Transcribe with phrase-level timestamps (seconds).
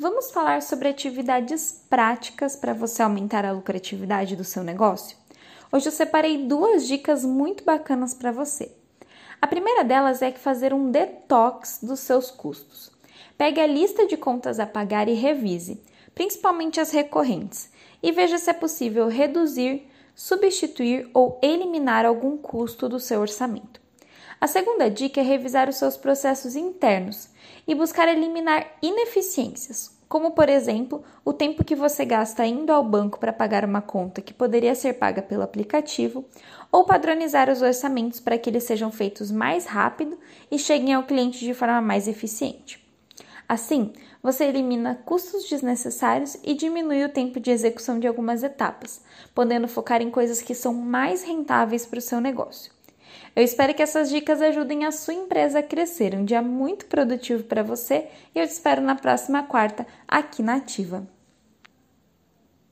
[0.00, 5.14] vamos falar sobre atividades práticas para você aumentar a lucratividade do seu negócio?
[5.70, 8.72] Hoje eu separei duas dicas muito bacanas para você.
[9.42, 12.90] A primeira delas é fazer um detox dos seus custos.
[13.36, 15.82] Pegue a lista de contas a pagar e revise,
[16.14, 17.70] principalmente as recorrentes,
[18.02, 23.82] e veja se é possível reduzir, substituir ou eliminar algum custo do seu orçamento.
[24.40, 27.28] A segunda dica é revisar os seus processos internos
[27.68, 33.20] e buscar eliminar ineficiências, como por exemplo o tempo que você gasta indo ao banco
[33.20, 36.24] para pagar uma conta que poderia ser paga pelo aplicativo,
[36.72, 40.18] ou padronizar os orçamentos para que eles sejam feitos mais rápido
[40.50, 42.82] e cheguem ao cliente de forma mais eficiente.
[43.46, 49.02] Assim, você elimina custos desnecessários e diminui o tempo de execução de algumas etapas,
[49.34, 52.79] podendo focar em coisas que são mais rentáveis para o seu negócio.
[53.34, 56.14] Eu espero que essas dicas ajudem a sua empresa a crescer.
[56.14, 60.56] Um dia muito produtivo para você e eu te espero na próxima quarta aqui na
[60.56, 61.06] Ativa.